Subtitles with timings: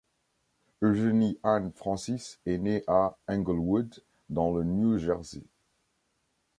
[0.81, 5.43] Eugenie Ann Francis est née à Englewood dans le New Jersey.